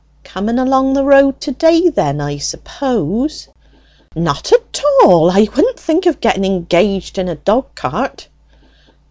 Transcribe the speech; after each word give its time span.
"Coming 0.23 0.57
along 0.57 0.93
the 0.93 1.03
road 1.03 1.39
to 1.41 1.51
day 1.51 1.87
then, 1.89 2.19
I 2.21 2.39
suppose?" 2.39 3.47
"Not 4.15 4.51
at 4.51 4.81
all; 5.03 5.29
I 5.29 5.41
wouldn't 5.55 5.79
think 5.79 6.07
of 6.07 6.19
getting 6.19 6.43
engaged 6.43 7.19
in 7.19 7.29
a 7.29 7.35
dog 7.35 7.65
cart." 7.75 8.27